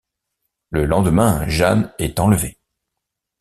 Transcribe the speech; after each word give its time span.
Le 0.71 0.85
lendemain, 0.87 1.47
Jeanne 1.47 1.93
est 1.99 2.19
enlevée. 2.19 2.57